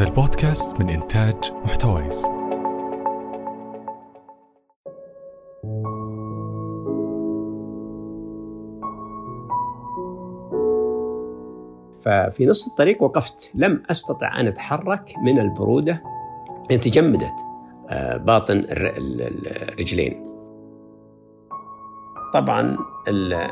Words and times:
هذا 0.00 0.08
البودكاست 0.08 0.80
من 0.80 0.88
إنتاج 0.88 1.52
محتويس. 1.64 2.22
ففي 12.00 12.46
نص 12.46 12.68
الطريق 12.68 13.02
وقفت. 13.02 13.50
لم 13.54 13.82
أستطع 13.90 14.40
أن 14.40 14.46
أتحرك 14.46 15.04
من 15.22 15.38
البرودة. 15.38 16.02
لأن 16.70 16.80
تجمدت 16.80 17.34
آه، 17.88 18.16
باطن 18.16 18.58
الر- 18.58 18.96
ال- 18.96 19.22
ال- 19.22 19.72
الرجلين. 19.72 20.22
طبعا 22.34 22.78
ال- 23.08 23.50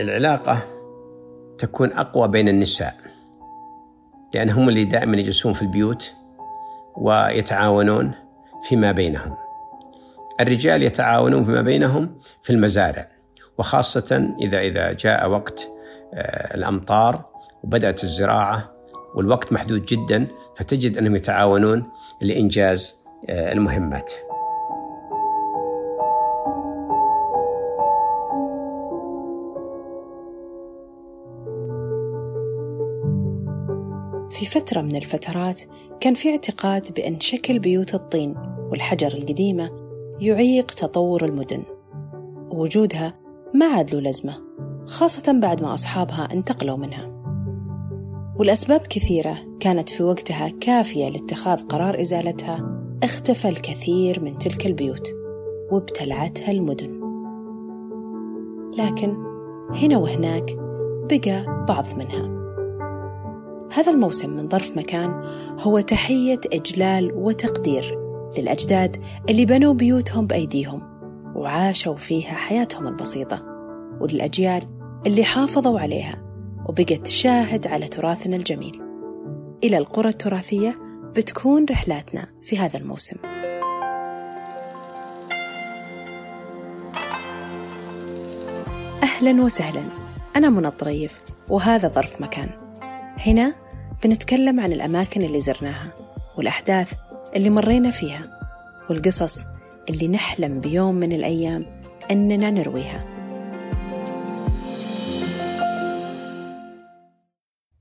العلاقة 0.00 0.62
تكون 1.58 1.92
أقوى 1.92 2.28
بين 2.28 2.48
النساء. 2.48 3.05
لأن 4.36 4.50
هم 4.50 4.68
اللي 4.68 4.84
دائما 4.84 5.16
يجلسون 5.16 5.52
في 5.52 5.62
البيوت 5.62 6.14
ويتعاونون 6.96 8.12
فيما 8.68 8.92
بينهم. 8.92 9.36
الرجال 10.40 10.82
يتعاونون 10.82 11.44
فيما 11.44 11.62
بينهم 11.62 12.18
في 12.42 12.50
المزارع 12.50 13.08
وخاصة 13.58 14.34
إذا 14.40 14.60
إذا 14.60 14.92
جاء 14.92 15.28
وقت 15.28 15.68
آه، 16.14 16.54
الأمطار 16.54 17.24
وبدأت 17.62 18.04
الزراعة 18.04 18.72
والوقت 19.14 19.52
محدود 19.52 19.86
جدا 19.86 20.26
فتجد 20.56 20.98
أنهم 20.98 21.16
يتعاونون 21.16 21.90
لإنجاز 22.20 22.96
آه، 23.30 23.52
المهمات. 23.52 24.12
في 34.36 34.46
فترة 34.46 34.80
من 34.80 34.96
الفترات 34.96 35.60
كان 36.00 36.14
في 36.14 36.30
اعتقاد 36.30 36.94
بأن 36.94 37.20
شكل 37.20 37.58
بيوت 37.58 37.94
الطين 37.94 38.34
والحجر 38.70 39.06
القديمة 39.06 39.70
يعيق 40.20 40.66
تطور 40.66 41.24
المدن. 41.24 41.62
ووجودها 42.50 43.14
ما 43.54 43.66
عاد 43.66 43.94
له 43.94 44.00
لازمة 44.00 44.38
خاصة 44.86 45.40
بعد 45.40 45.62
ما 45.62 45.74
أصحابها 45.74 46.28
انتقلوا 46.32 46.76
منها. 46.76 47.22
والأسباب 48.38 48.80
كثيرة 48.80 49.38
كانت 49.60 49.88
في 49.88 50.02
وقتها 50.02 50.48
كافية 50.48 51.08
لاتخاذ 51.08 51.66
قرار 51.66 52.00
إزالتها 52.00 52.82
اختفى 53.02 53.48
الكثير 53.48 54.20
من 54.20 54.38
تلك 54.38 54.66
البيوت 54.66 55.08
وابتلعتها 55.70 56.50
المدن. 56.50 57.00
لكن 58.78 59.16
هنا 59.70 59.98
وهناك 59.98 60.56
بقى 61.10 61.64
بعض 61.68 61.84
منها. 61.96 62.35
هذا 63.72 63.92
الموسم 63.92 64.30
من 64.30 64.48
ظرف 64.48 64.76
مكان 64.76 65.24
هو 65.60 65.80
تحية 65.80 66.40
إجلال 66.52 67.12
وتقدير 67.14 67.98
للأجداد 68.38 68.96
اللي 69.28 69.44
بنوا 69.44 69.74
بيوتهم 69.74 70.26
بأيديهم 70.26 70.82
وعاشوا 71.34 71.94
فيها 71.94 72.34
حياتهم 72.34 72.86
البسيطة 72.86 73.42
وللأجيال 74.00 74.62
اللي 75.06 75.24
حافظوا 75.24 75.80
عليها 75.80 76.22
وبقت 76.68 77.06
شاهد 77.06 77.66
على 77.66 77.88
تراثنا 77.88 78.36
الجميل. 78.36 78.82
إلى 79.64 79.78
القرى 79.78 80.08
التراثية 80.08 80.78
بتكون 81.16 81.66
رحلاتنا 81.70 82.26
في 82.42 82.58
هذا 82.58 82.78
الموسم. 82.78 83.16
أهلا 89.02 89.42
وسهلا. 89.42 89.82
أنا 90.36 90.48
منى 90.48 90.68
الطريف 90.68 91.20
وهذا 91.50 91.88
ظرف 91.88 92.20
مكان. 92.20 92.65
هنا 93.18 93.54
بنتكلم 94.04 94.60
عن 94.60 94.72
الأماكن 94.72 95.22
اللي 95.22 95.40
زرناها 95.40 95.94
والأحداث 96.38 96.92
اللي 97.36 97.50
مرينا 97.50 97.90
فيها 97.90 98.40
والقصص 98.90 99.44
اللي 99.88 100.08
نحلم 100.08 100.60
بيوم 100.60 100.94
من 100.94 101.12
الأيام 101.12 101.80
أننا 102.10 102.50
نرويها. 102.50 103.04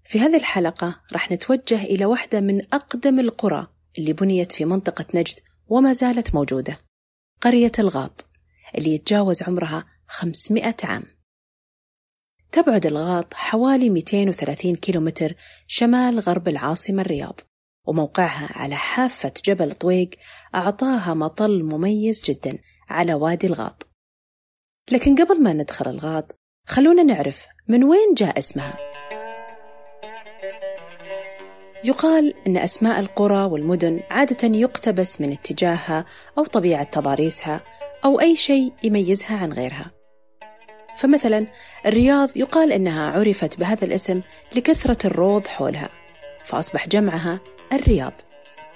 في 0.03 0.19
هذه 0.19 0.37
الحلقة 0.37 1.01
راح 1.13 1.31
نتوجه 1.31 1.83
إلى 1.83 2.05
واحدة 2.05 2.41
من 2.41 2.61
أقدم 2.73 3.19
القرى 3.19 3.67
اللي 3.97 4.13
بنيت 4.13 4.51
في 4.51 4.65
منطقة 4.65 5.05
نجد 5.13 5.35
وما 5.67 5.93
زالت 5.93 6.35
موجودة 6.35 6.77
قرية 7.41 7.71
الغاط 7.79 8.25
اللي 8.77 8.93
يتجاوز 8.93 9.43
عمرها 9.43 9.85
500 10.07 10.75
عام. 10.83 11.03
تبعد 12.55 12.85
الغاط 12.85 13.33
حوالي 13.33 13.89
230 13.89 14.75
كيلومتر 14.75 15.35
شمال 15.67 16.19
غرب 16.19 16.47
العاصمة 16.47 17.01
الرياض 17.01 17.39
وموقعها 17.87 18.49
على 18.51 18.75
حافة 18.75 19.31
جبل 19.45 19.71
طويق 19.71 20.09
أعطاها 20.55 21.13
مطل 21.13 21.63
مميز 21.63 22.23
جدا 22.25 22.57
على 22.89 23.13
وادي 23.13 23.47
الغاط. 23.47 23.87
لكن 24.91 25.15
قبل 25.15 25.43
ما 25.43 25.53
ندخل 25.53 25.89
الغاط 25.89 26.35
خلونا 26.67 27.03
نعرف 27.03 27.45
من 27.67 27.83
وين 27.83 28.13
جاء 28.13 28.37
اسمها. 28.37 28.77
يقال 31.83 32.33
أن 32.47 32.57
أسماء 32.57 32.99
القرى 32.99 33.43
والمدن 33.43 33.99
عادة 34.09 34.47
يقتبس 34.57 35.21
من 35.21 35.31
اتجاهها 35.31 36.05
أو 36.37 36.45
طبيعة 36.45 36.83
تضاريسها 36.83 37.61
أو 38.05 38.19
أي 38.19 38.35
شيء 38.35 38.73
يميزها 38.83 39.37
عن 39.37 39.53
غيرها. 39.53 40.04
فمثلا 40.97 41.47
الرياض 41.85 42.29
يقال 42.35 42.71
إنها 42.71 43.11
عرفت 43.11 43.59
بهذا 43.59 43.85
الاسم 43.85 44.21
لكثرة 44.55 45.07
الروض 45.07 45.47
حولها 45.47 45.89
فأصبح 46.43 46.87
جمعها 46.87 47.39
الرياض. 47.73 48.13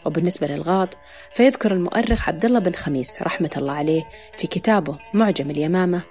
وبالنسبة 0.06 0.48
للغاط 0.48 0.90
فيذكر 1.36 1.72
المؤرخ 1.72 2.30
عبد 2.30 2.46
الله 2.46 2.60
بن 2.60 2.74
خميس 2.74 3.22
رحمة 3.22 3.50
الله 3.58 3.74
عليه 3.74 4.10
في 4.38 4.48
كتابه 4.48 4.98
معجم 5.14 5.50
اليمامة 5.50 6.02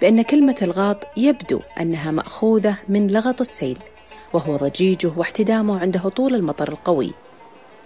بأن 0.00 0.22
كلمة 0.22 0.56
الغاط 0.62 1.06
يبدو 1.16 1.60
أنها 1.80 2.10
مأخوذة 2.10 2.76
من 2.88 3.06
لغط 3.06 3.40
السيل 3.40 3.78
وهو 4.32 4.56
ضجيجه 4.56 5.12
واحتدامه 5.16 5.80
عند 5.80 5.96
هطول 5.96 6.34
المطر 6.34 6.68
القوي 6.68 7.12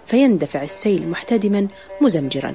فيندفع 0.05 0.63
السيل 0.63 1.09
محتدما 1.09 1.67
مزمجرا. 2.01 2.53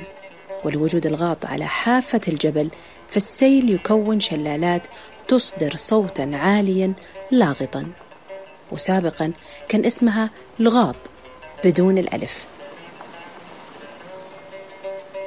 ولوجود 0.64 1.06
الغاط 1.06 1.46
على 1.46 1.66
حافة 1.66 2.20
الجبل 2.28 2.70
فالسيل 3.08 3.70
يكون 3.70 4.20
شلالات 4.20 4.82
تصدر 5.28 5.76
صوتا 5.76 6.30
عاليا 6.34 6.92
لاغطا 7.30 7.86
وسابقا 8.72 9.32
كان 9.68 9.84
اسمها 9.84 10.30
لغاط 10.58 10.96
بدون 11.64 11.98
الألف. 11.98 12.46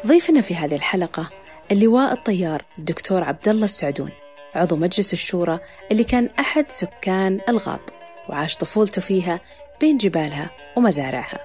ضيفنا 0.08 0.42
في 0.42 0.56
هذه 0.56 0.76
الحلقة 0.76 1.30
اللواء 1.72 2.14
الطيار 2.14 2.66
الدكتور 2.78 3.24
عبد 3.24 3.50
الله 3.50 3.66
السعدون 3.66 4.10
عضو 4.56 4.76
مجلس 4.76 5.14
الشورى 5.14 5.60
اللي 5.92 6.04
كان 6.04 6.30
أحد 6.40 6.66
سكان 6.72 7.40
الغاط 7.50 7.94
وعاش 8.30 8.58
طفولته 8.58 9.02
فيها 9.02 9.40
بين 9.82 9.98
جبالها 9.98 10.50
ومزارعها. 10.76 11.40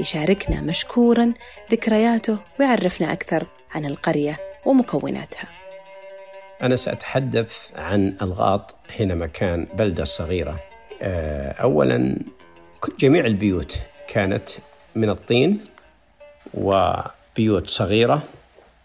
يشاركنا 0.00 0.60
مشكورا 0.60 1.32
ذكرياته 1.72 2.38
ويعرفنا 2.60 3.12
أكثر 3.12 3.46
عن 3.74 3.84
القرية 3.84 4.38
ومكوناتها. 4.64 5.63
أنا 6.64 6.76
سأتحدث 6.76 7.70
عن 7.76 8.14
ألغاط 8.22 8.74
حينما 8.88 9.26
كان 9.26 9.66
بلدة 9.74 10.04
صغيرة. 10.04 10.60
آه، 11.02 11.52
أولا 11.52 12.16
جميع 13.00 13.26
البيوت 13.26 13.78
كانت 14.08 14.48
من 14.94 15.10
الطين 15.10 15.60
وبيوت 16.54 17.70
صغيرة 17.70 18.22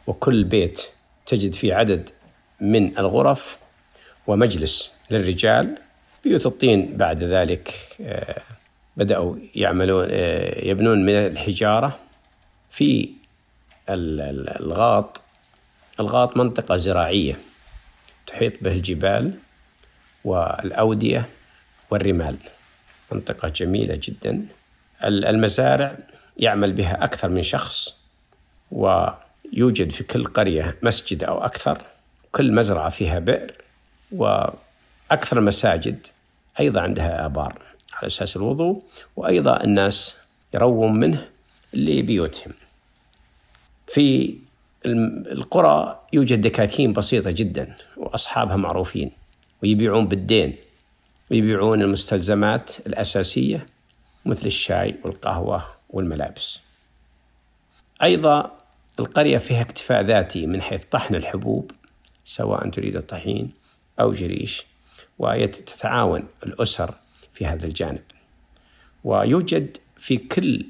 وكل 0.07 0.43
بيت 0.43 0.81
تجد 1.25 1.53
فيه 1.53 1.73
عدد 1.73 2.09
من 2.61 2.97
الغرف 2.97 3.57
ومجلس 4.27 4.91
للرجال. 5.11 5.77
بيوت 6.23 6.45
الطين 6.45 6.97
بعد 6.97 7.23
ذلك 7.23 7.73
آه، 8.01 8.41
بدأوا 8.97 9.35
يعملون 9.55 10.07
آه، 10.11 10.65
يبنون 10.65 11.05
من 11.05 11.13
الحجارة 11.13 11.99
في 12.71 13.09
ال- 13.89 14.21
ال- 14.21 14.61
الغاط. 14.61 15.21
الغاط 15.99 16.37
منطقة 16.37 16.77
زراعية. 16.77 17.39
تحيط 18.29 18.53
به 18.61 18.71
الجبال 18.71 19.33
والأودية 20.25 21.29
والرمال. 21.91 22.37
منطقة 23.11 23.47
جميلة 23.49 23.99
جدا. 24.03 24.45
ال- 25.03 25.25
المزارع 25.25 25.97
يعمل 26.37 26.73
بها 26.73 27.03
أكثر 27.03 27.29
من 27.29 27.41
شخص 27.43 27.95
ويوجد 28.71 29.89
في 29.91 30.03
كل 30.03 30.25
قرية 30.25 30.77
مسجد 30.83 31.23
أو 31.23 31.45
أكثر. 31.45 31.81
كل 32.31 32.51
مزرعة 32.53 32.89
فيها 32.89 33.19
بئر 33.19 33.51
وأكثر 34.11 35.39
المساجد 35.39 36.07
أيضا 36.59 36.81
عندها 36.81 37.25
آبار 37.25 37.61
على 37.93 38.07
أساس 38.07 38.37
الوضوء 38.37 38.83
وأيضا 39.15 39.63
الناس 39.63 40.17
يروون 40.53 40.93
منه 40.99 41.27
لبيوتهم. 41.73 42.53
في 43.87 44.35
القرى 44.85 45.99
يوجد 46.13 46.41
دكاكين 46.41 46.93
بسيطة 46.93 47.31
جدا 47.31 47.75
وأصحابها 47.97 48.55
معروفين 48.55 49.11
ويبيعون 49.63 50.07
بالدين 50.07 50.55
ويبيعون 51.31 51.81
المستلزمات 51.81 52.87
الأساسية 52.87 53.65
مثل 54.25 54.45
الشاي 54.45 54.95
والقهوة 55.03 55.65
والملابس. 55.89 56.59
أيضا 58.03 58.51
القرية 58.99 59.37
فيها 59.37 59.61
اكتفاء 59.61 60.01
ذاتي 60.01 60.45
من 60.47 60.61
حيث 60.61 60.85
طحن 60.85 61.15
الحبوب 61.15 61.71
سواء 62.25 62.69
تريد 62.69 62.95
الطحين 62.95 63.51
أو 63.99 64.13
جريش 64.13 64.65
وتتعاون 65.19 66.23
الأسر 66.43 66.93
في 67.33 67.45
هذا 67.45 67.65
الجانب. 67.65 68.03
ويوجد 69.03 69.77
في 69.97 70.17
كل 70.17 70.65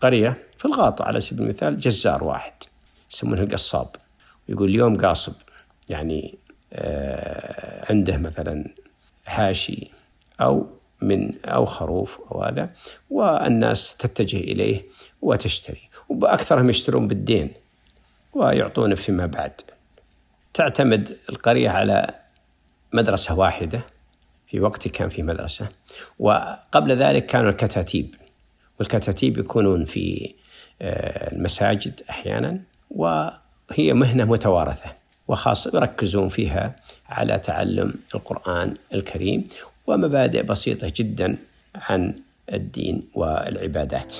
قرية 0.00 0.42
في 0.58 0.64
الغاطة 0.64 1.04
على 1.04 1.20
سبيل 1.20 1.42
المثال 1.42 1.80
جزار 1.80 2.24
واحد. 2.24 2.52
يسمونه 3.12 3.42
القصاب. 3.42 3.88
يقول 4.48 4.68
اليوم 4.68 4.96
قاصب 4.96 5.34
يعني 5.88 6.38
آه، 6.72 7.92
عنده 7.92 8.16
مثلا 8.16 8.64
حاشي 9.26 9.90
أو 10.40 10.66
من 11.02 11.44
أو 11.44 11.66
خروف 11.66 12.20
أو 12.32 12.42
هذا 12.42 12.70
والناس 13.10 13.96
تتجه 13.96 14.36
إليه 14.36 14.82
وتشتري. 15.22 15.88
وبأكثرهم 16.08 16.70
يشترون 16.70 17.08
بالدين 17.08 17.50
ويعطون 18.34 18.94
فيما 18.94 19.26
بعد. 19.26 19.52
تعتمد 20.54 21.16
القرية 21.28 21.70
على 21.70 22.14
مدرسة 22.92 23.38
واحدة 23.38 23.80
في 24.46 24.60
وقتي 24.60 24.88
كان 24.88 25.08
في 25.08 25.22
مدرسة 25.22 25.68
وقبل 26.18 26.96
ذلك 26.96 27.26
كانوا 27.26 27.50
الكتاتيب. 27.50 28.14
والكتاتيب 28.78 29.38
يكونون 29.38 29.84
في 29.84 30.34
آه، 30.82 31.32
المساجد 31.32 32.00
أحيانا 32.10 32.60
وهي 32.90 33.92
مهنة 33.92 34.24
متوارثة 34.24 34.92
وخاصة 35.28 35.70
يركزون 35.74 36.28
فيها 36.28 36.76
على 37.08 37.38
تعلم 37.38 37.94
القرآن 38.14 38.74
الكريم 38.94 39.48
ومبادئ 39.86 40.42
بسيطة 40.42 40.92
جدا 40.96 41.36
عن 41.74 42.14
الدين 42.52 43.08
والعبادات. 43.14 44.14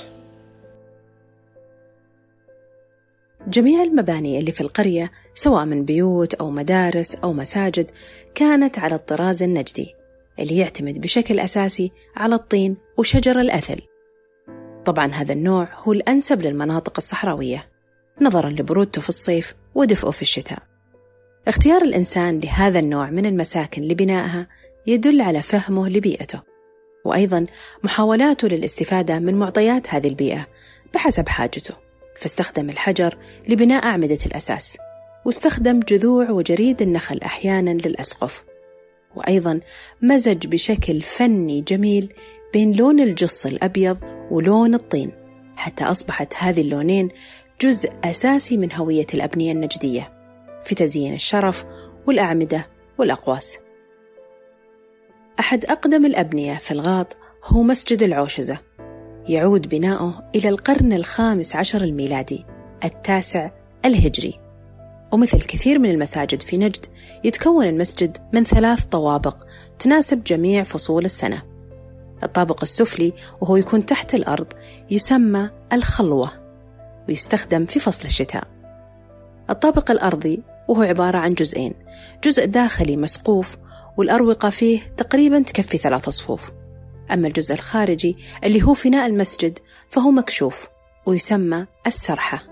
جميع 3.48 3.82
المباني 3.82 4.38
اللي 4.38 4.52
في 4.52 4.60
القرية 4.60 5.10
سواء 5.34 5.64
من 5.64 5.84
بيوت 5.84 6.34
أو 6.34 6.50
مدارس 6.50 7.14
أو 7.14 7.32
مساجد 7.32 7.90
كانت 8.34 8.78
على 8.78 8.94
الطراز 8.94 9.42
النجدي 9.42 9.94
اللي 10.38 10.56
يعتمد 10.56 11.00
بشكل 11.00 11.40
أساسي 11.40 11.92
على 12.16 12.34
الطين 12.34 12.76
وشجر 12.98 13.40
الأثل 13.40 13.80
طبعا 14.84 15.06
هذا 15.06 15.32
النوع 15.32 15.68
هو 15.74 15.92
الأنسب 15.92 16.42
للمناطق 16.42 16.92
الصحراوية 16.96 17.68
نظرا 18.20 18.50
لبرودته 18.50 19.00
في 19.00 19.08
الصيف 19.08 19.54
ودفئه 19.74 20.10
في 20.10 20.22
الشتاء. 20.22 20.58
اختيار 21.48 21.82
الإنسان 21.82 22.40
لهذا 22.40 22.78
النوع 22.78 23.10
من 23.10 23.26
المساكن 23.26 23.82
لبنائها 23.82 24.46
يدل 24.86 25.20
على 25.20 25.42
فهمه 25.42 25.88
لبيئته 25.88 26.42
وأيضا 27.04 27.46
محاولاته 27.84 28.48
للاستفادة 28.48 29.18
من 29.18 29.34
معطيات 29.34 29.94
هذه 29.94 30.08
البيئة 30.08 30.46
بحسب 30.94 31.28
حاجته. 31.28 31.74
فاستخدم 32.16 32.70
الحجر 32.70 33.18
لبناء 33.48 33.84
أعمدة 33.84 34.18
الأساس 34.26 34.78
واستخدم 35.24 35.80
جذوع 35.80 36.30
وجريد 36.30 36.82
النخل 36.82 37.20
أحيانا 37.24 37.70
للأسقف 37.70 38.44
وأيضا 39.16 39.60
مزج 40.02 40.46
بشكل 40.46 41.00
فني 41.00 41.60
جميل 41.60 42.12
بين 42.52 42.72
لون 42.72 43.00
الجص 43.00 43.46
الأبيض 43.46 43.98
ولون 44.30 44.74
الطين. 44.74 45.12
حتى 45.56 45.84
أصبحت 45.84 46.34
هذه 46.38 46.60
اللونين 46.60 47.08
جزء 47.60 47.90
أساسي 48.04 48.56
من 48.56 48.72
هوية 48.72 49.06
الأبنية 49.14 49.52
النجدية 49.52 50.12
في 50.64 50.74
تزيين 50.74 51.14
الشرف 51.14 51.64
والأعمدة 52.06 52.66
والأقواس. 52.98 53.58
أحد 55.40 55.64
أقدم 55.64 56.06
الأبنية 56.06 56.54
في 56.54 56.70
الغاط 56.70 57.16
هو 57.44 57.62
مسجد 57.62 58.02
العوشزة 58.02 58.58
يعود 59.28 59.68
بناؤه 59.68 60.28
إلى 60.34 60.48
القرن 60.48 60.92
الخامس 60.92 61.56
عشر 61.56 61.84
الميلادي 61.84 62.44
التاسع 62.84 63.50
الهجري. 63.84 64.40
ومثل 65.12 65.42
كثير 65.42 65.78
من 65.78 65.90
المساجد 65.90 66.42
في 66.42 66.56
نجد 66.56 66.86
يتكون 67.24 67.66
المسجد 67.66 68.16
من 68.32 68.44
ثلاث 68.44 68.84
طوابق 68.84 69.46
تناسب 69.78 70.24
جميع 70.24 70.62
فصول 70.62 71.04
السنة. 71.04 71.42
الطابق 72.22 72.58
السفلي 72.62 73.12
وهو 73.40 73.56
يكون 73.56 73.86
تحت 73.86 74.14
الأرض 74.14 74.46
يسمى 74.90 75.50
الخلوة. 75.72 76.45
ويستخدم 77.08 77.66
في 77.66 77.80
فصل 77.80 78.04
الشتاء. 78.04 78.48
الطابق 79.50 79.90
الأرضي 79.90 80.38
وهو 80.68 80.82
عبارة 80.82 81.18
عن 81.18 81.34
جزئين 81.34 81.74
جزء 82.24 82.46
داخلي 82.46 82.96
مسقوف 82.96 83.56
والأروقة 83.96 84.50
فيه 84.50 84.80
تقريبا 84.96 85.42
تكفي 85.42 85.78
ثلاث 85.78 86.08
صفوف. 86.08 86.50
أما 87.12 87.28
الجزء 87.28 87.54
الخارجي 87.54 88.16
اللي 88.44 88.62
هو 88.62 88.74
فناء 88.74 89.06
المسجد 89.06 89.58
فهو 89.90 90.10
مكشوف 90.10 90.66
ويسمى 91.06 91.66
السرحة. 91.86 92.42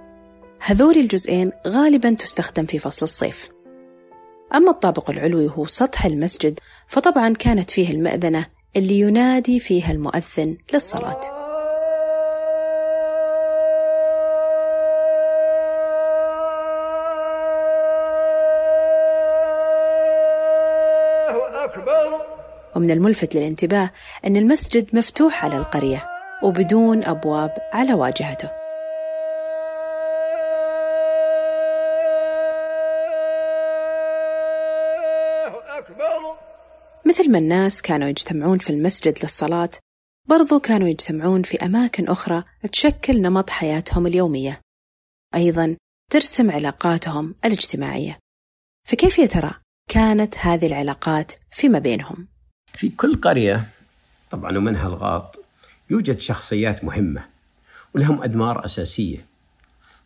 هذول 0.60 0.96
الجزئين 0.96 1.52
غالبا 1.66 2.10
تستخدم 2.10 2.66
في 2.66 2.78
فصل 2.78 3.06
الصيف. 3.06 3.48
أما 4.54 4.70
الطابق 4.70 5.10
العلوي 5.10 5.50
هو 5.56 5.66
سطح 5.66 6.04
المسجد 6.04 6.60
فطبعا 6.88 7.34
كانت 7.34 7.70
فيه 7.70 7.90
المأذنة 7.90 8.46
اللي 8.76 9.00
ينادي 9.00 9.60
فيها 9.60 9.90
المؤذن 9.90 10.56
للصلاة. 10.72 11.20
ومن 22.76 22.90
الملفت 22.90 23.34
للانتباه 23.34 23.90
أن 24.26 24.36
المسجد 24.36 24.96
مفتوح 24.96 25.44
على 25.44 25.56
القرية 25.56 26.06
وبدون 26.42 27.04
أبواب 27.04 27.54
على 27.72 27.94
واجهته. 27.94 28.50
مثل 37.06 37.30
ما 37.30 37.38
الناس 37.38 37.82
كانوا 37.82 38.08
يجتمعون 38.08 38.58
في 38.58 38.70
المسجد 38.70 39.18
للصلاة 39.22 39.70
برضو 40.28 40.60
كانوا 40.60 40.88
يجتمعون 40.88 41.42
في 41.42 41.64
أماكن 41.64 42.08
أخرى 42.08 42.44
تشكل 42.72 43.22
نمط 43.22 43.50
حياتهم 43.50 44.06
اليومية. 44.06 44.60
أيضا 45.34 45.76
ترسم 46.10 46.50
علاقاتهم 46.50 47.34
الاجتماعية. 47.44 48.18
فكيف 48.88 49.18
يا 49.18 49.26
ترى 49.26 49.54
كانت 49.88 50.38
هذه 50.38 50.66
العلاقات 50.66 51.32
فيما 51.50 51.78
بينهم؟ 51.78 52.33
في 52.74 52.88
كل 52.88 53.20
قرية 53.20 53.64
طبعا 54.30 54.58
ومنها 54.58 54.86
الغاط 54.86 55.44
يوجد 55.90 56.20
شخصيات 56.20 56.84
مهمة 56.84 57.24
ولهم 57.94 58.22
أدمار 58.22 58.64
أساسية. 58.64 59.26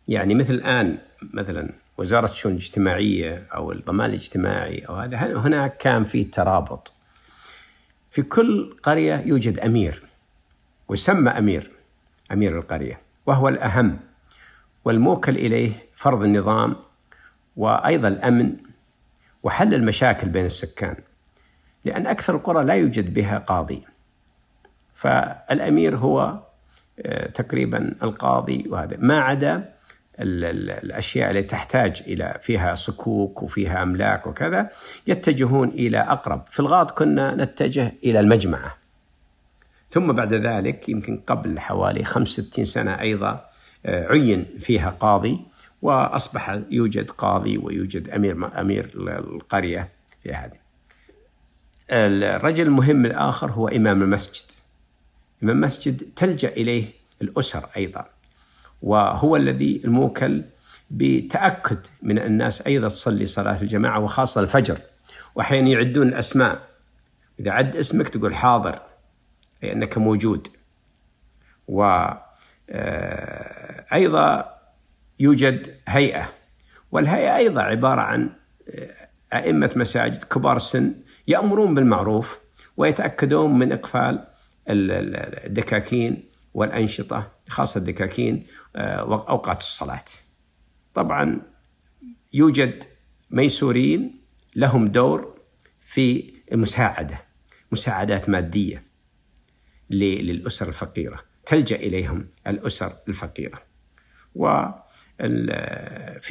يعني 0.07 0.35
مثل 0.35 0.53
الآن 0.53 0.97
مثلا 1.33 1.73
وزارة 1.97 2.31
الشؤون 2.31 2.53
الاجتماعية 2.53 3.47
أو 3.53 3.71
الضمان 3.71 4.09
الاجتماعي 4.09 4.79
أو 4.79 4.95
هذا 4.95 5.17
هناك 5.17 5.77
كان 5.77 6.03
في 6.03 6.23
ترابط. 6.23 6.93
في 8.11 8.21
كل 8.21 8.77
قرية 8.83 9.23
يوجد 9.25 9.59
أمير 9.59 10.01
ويسمى 10.87 11.29
أمير 11.29 11.71
أمير 12.31 12.57
القرية 12.57 13.01
وهو 13.25 13.49
الأهم 13.49 13.99
والموكل 14.85 15.35
إليه 15.35 15.71
فرض 15.95 16.23
النظام 16.23 16.75
وأيضا 17.55 18.07
الأمن 18.07 18.57
وحل 19.43 19.73
المشاكل 19.73 20.29
بين 20.29 20.45
السكان. 20.45 20.95
لأن 21.85 22.07
أكثر 22.07 22.35
القرى 22.35 22.63
لا 22.63 22.73
يوجد 22.73 23.13
بها 23.13 23.37
قاضي 23.37 23.81
فالأمير 24.93 25.97
هو 25.97 26.39
آه، 26.99 27.27
تقريبا 27.29 27.95
القاضي 28.03 28.65
وهذا 28.69 28.97
ما 28.99 29.19
عدا 29.19 29.73
الأشياء 30.19 31.31
التي 31.31 31.47
تحتاج 31.47 32.03
إلى 32.07 32.37
فيها 32.41 32.73
صكوك 32.73 33.43
وفيها 33.43 33.83
أملاك 33.83 34.27
وكذا 34.27 34.69
يتجهون 35.07 35.69
إلى 35.69 35.97
أقرب، 35.97 36.45
في 36.47 36.59
الغاط 36.59 36.91
كنا 36.91 37.35
نتجه 37.35 37.93
إلى 38.03 38.19
المجمعة. 38.19 38.77
ثم 39.89 40.11
بعد 40.11 40.33
ذلك 40.33 40.89
يمكن 40.89 41.17
قبل 41.27 41.59
حوالي 41.59 42.03
65 42.03 42.65
سنة 42.65 42.99
أيضا 42.99 43.45
آه، 43.85 44.07
عين 44.07 44.45
فيها 44.59 44.89
قاضي 44.89 45.39
وأصبح 45.81 46.59
يوجد 46.71 47.11
قاضي 47.11 47.57
ويوجد 47.57 48.09
أمير 48.09 48.59
أمير 48.61 48.91
القرية 48.95 49.89
في 50.23 50.33
هذه. 50.33 50.68
الرجل 51.91 52.67
المهم 52.67 53.05
الآخر 53.05 53.51
هو 53.51 53.67
إمام 53.67 54.01
المسجد. 54.01 54.51
إمام 55.43 55.55
المسجد 55.55 56.09
تلجأ 56.15 56.49
إليه 56.49 56.85
الأسر 57.21 57.69
أيضا 57.77 58.05
وهو 58.81 59.35
الذي 59.35 59.81
الموكل 59.85 60.43
بتأكد 60.91 61.77
من 62.01 62.19
الناس 62.19 62.61
أيضا 62.61 62.87
تصلي 62.87 63.25
صلاة 63.25 63.61
الجماعة 63.61 63.99
وخاصة 63.99 64.41
الفجر 64.41 64.77
وأحيانا 65.35 65.69
يعدون 65.69 66.07
الأسماء. 66.07 66.61
إذا 67.39 67.51
عد 67.51 67.75
اسمك 67.75 68.09
تقول 68.09 68.35
حاضر 68.35 68.79
أي 69.63 69.71
أنك 69.71 69.97
موجود. 69.97 70.47
وأيضا 71.67 72.19
آه، 72.69 74.59
يوجد 75.19 75.75
هيئة 75.87 76.29
والهيئة 76.91 77.35
أيضا 77.35 77.61
عبارة 77.61 78.01
عن 78.01 78.29
آه، 78.69 79.07
أئمة 79.33 79.71
مساجد 79.75 80.23
كبار 80.23 80.55
السن 80.55 80.93
يأمرون 81.29 81.73
بالمعروف 81.73 82.39
ويتأكدون 82.77 83.59
من 83.59 83.71
إقفال 83.71 84.27
الدكاكين 84.67 86.29
والأنشطة 86.53 87.31
خاصة 87.49 87.77
الدكاكين 87.77 88.47
آه، 88.75 89.25
أوقات 89.29 89.61
الصلاة. 89.61 90.05
طبعا 90.93 91.41
يوجد 92.33 92.83
ميسورين 93.31 94.21
لهم 94.55 94.87
دور 94.87 95.39
في 95.79 96.33
المساعدة 96.51 97.21
مساعدات 97.71 98.29
مادية 98.29 98.83
للأسر 99.89 100.67
الفقيرة. 100.67 101.19
تلجأ 101.45 101.75
إليهم 101.75 102.27
الأسر 102.47 102.97
الفقيرة. 103.07 103.59
وفي 104.35 104.71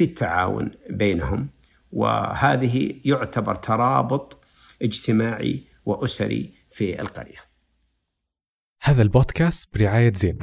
التعاون 0.01 0.71
بينهم. 0.89 1.49
وهذه 1.91 3.01
يعتبر 3.05 3.55
ترابط 3.55 4.38
اجتماعي 4.81 5.63
وأسري 5.85 6.53
في 6.71 7.01
القرية. 7.01 7.37
هذا 8.83 9.01
البودكاست 9.01 9.77
برعاية 9.77 10.13
زين. 10.13 10.37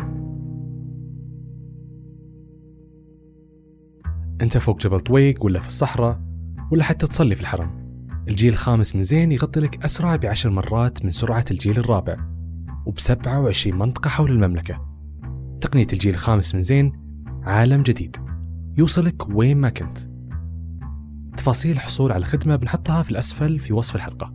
أنت 4.41 4.59
فوق 4.59 4.81
جبل 4.81 5.01
طويق 5.01 5.45
ولا 5.45 5.61
في 5.61 5.69
الصحراء 5.69 6.23
ولا 6.73 6.85
حتى 6.85 7.07
تصلي 7.07 7.35
في 7.35 7.41
الحرم. 7.41 7.87
الجيل 8.29 8.53
الخامس 8.53 8.97
من 8.97 9.03
زين 9.03 9.33
يغطي 9.33 9.61
لك 9.61 9.85
أسرع 9.85 10.17
بعشر 10.17 10.51
مرات 10.51 11.05
من 11.05 11.13
سرعة 11.13 11.45
الجيل 11.51 11.79
الرابع 11.79 12.17
وب 12.87 12.99
27 12.99 13.79
منطقة 13.79 14.09
حول 14.09 14.31
المملكة. 14.31 14.87
تقنية 15.61 15.87
الجيل 15.93 16.15
الخامس 16.15 16.55
من 16.55 16.63
زين 16.63 16.93
عالم 17.43 17.83
جديد. 17.83 18.17
يوصلك 18.79 19.29
وين 19.29 19.57
ما 19.57 19.69
كنت. 19.69 20.16
تفاصيل 21.37 21.73
الحصول 21.73 22.13
على 22.13 22.21
الخدمة 22.21 22.57
بنحطها 22.57 23.03
في 23.03 23.11
الأسفل 23.11 23.59
في 23.59 23.73
وصف 23.73 23.97
الحلقة. 23.97 24.33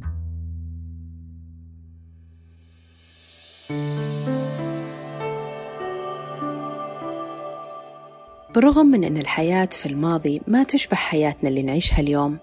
بالرغم 8.55 8.85
من 8.85 9.03
أن 9.03 9.17
الحياة 9.17 9.65
في 9.71 9.85
الماضي 9.85 10.41
ما 10.47 10.63
تشبه 10.63 10.97
حياتنا 10.97 11.49
اللي 11.49 11.63
نعيشها 11.63 11.99
اليوم 11.99 12.37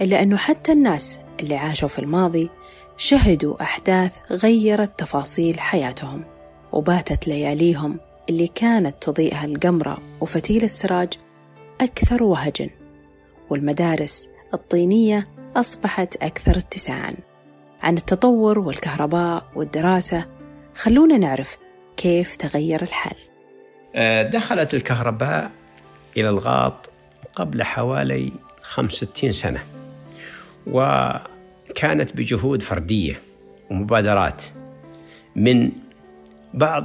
إلا 0.00 0.22
أنه 0.22 0.36
حتى 0.36 0.72
الناس 0.72 1.18
اللي 1.40 1.56
عاشوا 1.56 1.88
في 1.88 1.98
الماضي 1.98 2.50
شهدوا 2.96 3.62
أحداث 3.62 4.12
غيرت 4.30 4.98
تفاصيل 4.98 5.60
حياتهم 5.60 6.24
وباتت 6.72 7.28
لياليهم 7.28 8.00
اللي 8.30 8.46
كانت 8.46 9.02
تضيئها 9.02 9.44
القمرة 9.44 9.98
وفتيل 10.20 10.64
السراج 10.64 11.12
أكثر 11.80 12.22
وهجا. 12.22 12.77
والمدارس 13.50 14.28
الطينية 14.54 15.28
أصبحت 15.56 16.16
أكثر 16.16 16.58
اتساعا. 16.58 17.14
عن 17.82 17.96
التطور 17.96 18.58
والكهرباء 18.58 19.44
والدراسة 19.54 20.26
خلونا 20.74 21.18
نعرف 21.18 21.56
كيف 21.96 22.36
تغير 22.36 22.82
الحال. 22.82 23.16
آه، 23.94 24.22
دخلت 24.22 24.74
الكهرباء 24.74 25.50
إلى 26.16 26.28
الغاط 26.28 26.90
قبل 27.34 27.62
حوالي 27.62 28.32
65 28.62 29.32
سنة 29.32 29.60
وكانت 30.66 32.16
بجهود 32.16 32.62
فردية 32.62 33.20
ومبادرات 33.70 34.44
من 35.36 35.70
بعض 36.54 36.84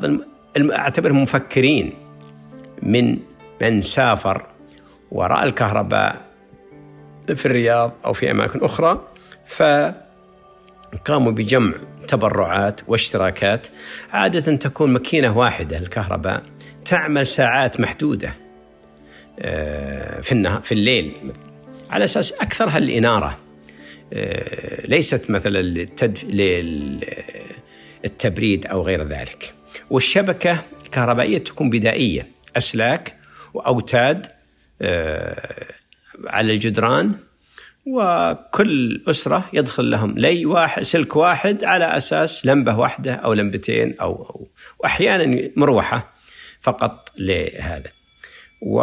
أعتبرهم 0.58 1.24
مفكرين 1.24 1.94
من 2.82 3.18
من 3.62 3.82
سافر 3.82 4.46
وراء 5.12 5.44
الكهرباء 5.44 6.22
في 7.32 7.46
الرياض 7.46 7.94
أو 8.06 8.14
في 8.14 8.32
أماكن 8.32 8.60
أخرى 8.64 9.08
فقاموا 9.46 11.32
بجمع 11.32 11.74
تبرعات 12.08 12.82
واشتراكات 12.88 13.68
عادة 14.12 14.56
تكون 14.56 14.94
ماكينة 14.94 15.38
واحدة 15.38 15.78
الكهرباء 15.78 16.44
تعمل 16.86 17.28
ساعات 17.28 17.80
محدودة 17.80 18.34
آه، 19.40 20.22
في 20.22 20.32
النهار 20.32 20.62
في 20.62 20.72
الليل 20.72 21.14
على 21.90 22.04
أساس 22.04 22.34
أكثرها 22.34 22.78
الإنارة 22.78 23.38
آه، 24.14 24.88
ليست 24.88 25.32
مثلا 25.32 25.62
للتبريد 28.04 28.68
أو 28.68 28.82
غير 28.82 29.08
ذلك. 29.08 29.54
والشبكة 29.90 30.64
الكهربائية 30.86 31.38
تكون 31.38 31.70
بدائية 31.70 32.28
أسلاك 32.58 33.16
وأوتاد 33.54 34.28
آه، 34.82 35.66
على 36.28 36.54
الجدران 36.54 37.16
وكل 37.86 39.04
أسرة 39.08 39.50
يدخل 39.54 39.92
لهم 39.92 40.18
لي 40.18 40.46
واحد 40.46 40.82
سلك 40.82 41.16
واحد 41.16 41.64
على 41.64 41.86
أساس 41.86 42.46
لمبة 42.46 42.80
واحدة 42.80 43.14
أو 43.14 43.34
لمبتين 43.34 43.96
أو, 44.02 44.12
أو 44.12 44.48
واحيانا 44.80 45.50
مروحة 45.56 46.14
فقط 46.62 47.10
لهذا. 47.18 47.90
و 48.62 48.82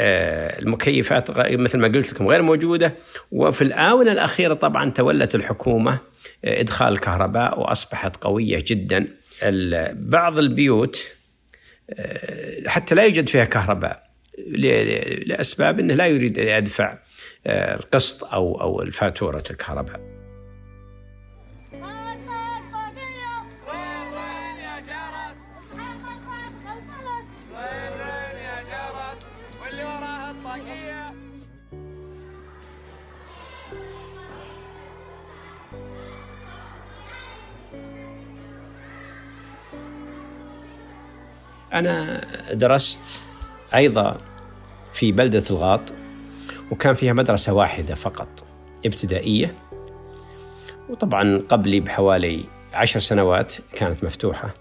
آه، 0.00 0.58
المكيفات 0.58 1.30
مثل 1.38 1.78
ما 1.78 1.88
قلت 1.88 2.12
لكم 2.12 2.26
غير 2.28 2.42
موجودة. 2.42 2.94
وفي 3.32 3.62
الآونة 3.62 4.12
الأخيرة 4.12 4.54
طبعا 4.54 4.90
تولت 4.90 5.34
الحكومة 5.34 5.92
آه، 6.44 6.60
إدخال 6.60 6.92
الكهرباء 6.92 7.60
وأصبحت 7.60 8.16
قوية 8.16 8.64
جدا. 8.66 9.08
بعض 9.92 10.38
البيوت 10.38 11.08
آه، 11.90 12.68
حتى 12.68 12.94
لا 12.94 13.02
يوجد 13.02 13.28
فيها 13.28 13.44
كهرباء. 13.44 14.11
لأسباب 15.26 15.80
إنه 15.80 15.94
لا 15.94 16.06
يريد 16.06 16.38
أن 16.38 16.46
يدفع 16.46 16.98
القسط 17.46 18.24
أو 18.24 18.60
أو 18.60 18.90
فاتوره 18.90 19.44
الكهرباء. 19.50 20.22
أنا 41.72 42.20
درست 42.54 43.22
أيضا 43.74 44.20
في 44.92 45.12
بلدة 45.12 45.44
الغاط 45.50 45.92
وكان 46.70 46.94
فيها 46.94 47.12
مدرسة 47.12 47.52
واحدة 47.52 47.94
فقط 47.94 48.44
ابتدائية. 48.86 49.54
وطبعا 50.88 51.38
قبلي 51.48 51.80
بحوالي 51.80 52.44
عشر 52.72 53.00
سنوات 53.00 53.54
كانت 53.74 54.04
مفتوحة. 54.04 54.54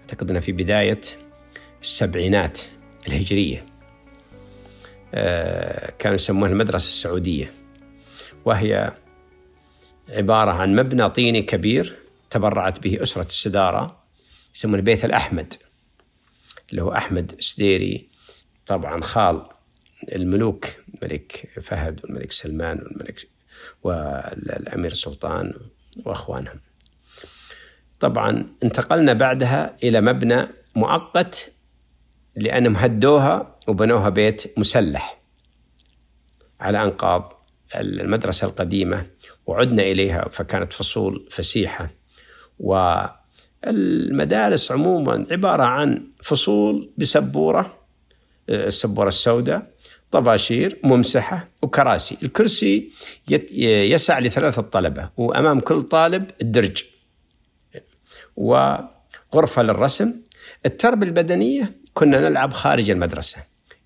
أعتقد 0.00 0.30
أنها 0.30 0.40
في 0.40 0.52
بداية 0.52 1.00
السبعينات 1.82 2.60
الهجرية. 3.06 3.66
آه، 5.14 5.90
كانوا 5.98 6.14
يسمونها 6.14 6.52
المدرسة 6.52 6.88
السعودية. 6.88 7.52
وهي 8.44 8.92
عبارة 10.08 10.50
عن 10.50 10.74
مبنى 10.74 11.10
طيني 11.10 11.42
كبير 11.42 11.96
تبرعت 12.30 12.80
به 12.80 13.02
أسرة 13.02 13.26
السدارة 13.26 14.02
يسمونه 14.54 14.82
بيت 14.82 15.04
الأحمد 15.04 15.54
اللي 16.70 16.82
هو 16.82 16.92
أحمد 16.92 17.34
سديري 17.40 18.11
طبعا 18.66 19.00
خال 19.00 19.46
الملوك 20.12 20.66
الملك 21.02 21.50
فهد 21.62 22.00
والملك 22.04 22.32
سلمان 22.32 22.78
والملك 22.78 23.28
والأمير 23.82 24.92
سلطان 24.92 25.54
وأخوانهم. 26.04 26.60
طبعا 28.00 28.46
انتقلنا 28.62 29.12
بعدها 29.12 29.76
إلى 29.82 30.00
مبنى 30.00 30.48
مؤقت 30.76 31.52
لأنهم 32.36 32.76
هدوها 32.76 33.56
وبنوها 33.68 34.08
بيت 34.08 34.58
مسلح 34.58 35.18
على 36.60 36.82
أنقاض 36.82 37.46
المدرسة 37.74 38.46
القديمة 38.46 39.06
وعدنا 39.46 39.82
إليها 39.82 40.28
فكانت 40.28 40.72
فصول 40.72 41.28
فسيحة. 41.30 41.90
و 42.58 43.00
المدارس 43.66 44.72
عموما 44.72 45.26
عبارة 45.30 45.62
عن 45.62 46.06
فصول 46.22 46.92
بسبورة 46.98 47.81
السبورة 48.48 49.08
السوداء 49.08 49.72
طباشير 50.10 50.78
ممسحة 50.84 51.48
وكراسي. 51.62 52.18
الكرسي 52.22 52.92
يسع 53.88 54.18
لثلاثة 54.18 54.62
طلبة 54.62 55.10
وأمام 55.16 55.60
كل 55.60 55.82
طالب 55.82 56.30
الدرج 56.42 56.84
وغرفة 58.36 59.62
للرسم. 59.62 60.14
التربية 60.66 61.06
البدنية 61.06 61.72
كنا 61.94 62.20
نلعب 62.28 62.52
خارج 62.52 62.90
المدرسة. 62.90 63.38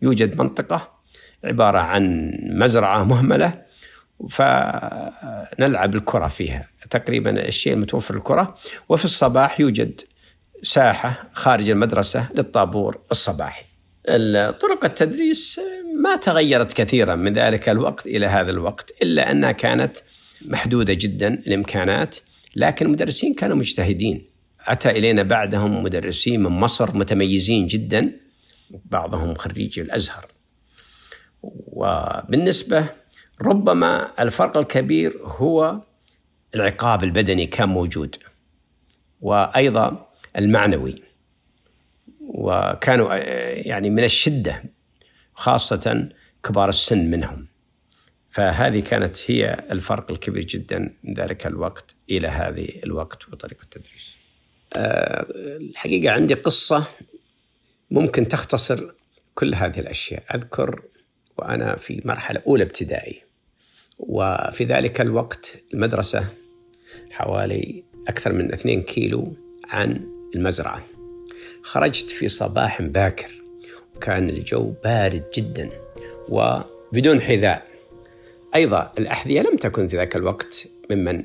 يوجد 0.02 0.38
منطقة 0.38 0.96
عبارة 1.44 1.78
عن 1.78 2.32
مزرعة 2.42 3.04
مهملة 3.04 3.62
فنلعب 4.30 5.94
الكرة 5.94 6.28
فيها. 6.28 6.68
تقريبا 6.90 7.30
الشيء 7.30 7.72
المتوفر 7.72 8.16
الكرة. 8.16 8.56
وفي 8.88 9.04
الصباح 9.04 9.60
يوجد 9.60 10.00
ساحة 10.62 11.30
خارج 11.32 11.70
المدرسة 11.70 12.32
للطابور 12.34 12.98
الصباحي. 13.10 13.64
طرق 14.60 14.84
التدريس 14.84 15.60
ما 16.02 16.16
تغيرت 16.16 16.72
كثيرا 16.72 17.14
من 17.14 17.32
ذلك 17.32 17.68
الوقت 17.68 18.06
إلى 18.06 18.26
هذا 18.26 18.50
الوقت 18.50 18.92
إلا 19.02 19.30
أنها 19.30 19.52
كانت 19.52 19.96
محدودة 20.42 20.94
جدا 20.94 21.28
الإمكانات 21.28 22.16
لكن 22.56 22.86
المدرسين 22.86 23.34
كانوا 23.34 23.56
مجتهدين. 23.56 24.26
وأتى 24.68 24.90
إلينا 24.90 25.22
بعدهم 25.22 25.82
مدرسين 25.82 26.42
من 26.42 26.50
مصر 26.50 26.96
متميزين 26.96 27.66
جدا 27.66 28.12
بعضهم 28.70 29.34
خريجي 29.34 29.80
الأزهر. 29.82 30.26
وبالنسبة 31.42 32.88
ربما 33.42 34.10
الفرق 34.20 34.56
الكبير 34.56 35.18
هو 35.22 35.80
العقاب 36.54 37.04
البدني 37.04 37.46
كان 37.46 37.68
موجود 37.68 38.16
وأيضا 39.20 40.08
المعنوي. 40.36 41.05
وكانوا 42.36 43.14
يعني 43.54 43.90
من 43.90 44.04
الشدة 44.04 44.64
خاصة 45.34 46.08
كبار 46.44 46.68
السن 46.68 47.10
منهم. 47.10 47.46
فهذه 48.30 48.80
كانت 48.80 49.30
هي 49.30 49.64
الفرق 49.70 50.10
الكبير 50.10 50.44
جدا 50.44 50.94
من 51.04 51.14
ذلك 51.14 51.46
الوقت 51.46 51.94
إلى 52.10 52.28
هذه 52.28 52.68
الوقت 52.84 53.28
وطريقة 53.28 53.62
التدريس. 53.62 54.16
آه، 54.76 55.26
الحقيقة 55.36 56.12
عندي 56.12 56.34
قصة 56.34 56.86
ممكن 57.90 58.28
تختصر 58.28 58.90
كل 59.34 59.54
هذه 59.54 59.80
الأشياء. 59.80 60.22
أذكر 60.34 60.82
وأنا 61.38 61.76
في 61.76 62.02
مرحلة 62.04 62.42
أولى 62.46 62.62
ابتدائي 62.62 63.22
وفي 63.98 64.64
ذلك 64.64 65.00
الوقت 65.00 65.62
المدرسة 65.74 66.24
حوالي 67.10 67.84
أكثر 68.08 68.32
من 68.32 68.52
2 68.52 68.82
كيلو 68.82 69.36
عن 69.68 70.08
المزرعة. 70.34 70.95
خرجت 71.66 72.11
في 72.11 72.28
صباح 72.28 72.82
باكر. 72.82 73.42
وكان 73.96 74.30
الجو 74.30 74.73
بارد 74.85 75.25
جدا 75.35 75.70
وبدون 76.28 77.20
حذاء. 77.20 77.66
أيضا 78.54 78.92
الأحذية 78.99 79.40
لم 79.40 79.56
تكن 79.56 79.88
في 79.88 79.96
ذاك 79.96 80.16
الوقت 80.16 80.68
ممن 80.90 81.25